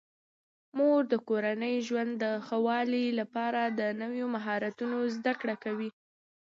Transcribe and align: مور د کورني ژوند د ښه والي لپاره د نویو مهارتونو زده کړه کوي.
مور 0.77 1.01
د 1.11 1.13
کورني 1.27 1.75
ژوند 1.87 2.11
د 2.23 2.25
ښه 2.45 2.57
والي 2.65 3.05
لپاره 3.19 3.61
د 3.79 3.81
نویو 4.01 4.25
مهارتونو 4.35 4.97
زده 5.15 5.33
کړه 5.41 5.55
کوي. 5.63 5.89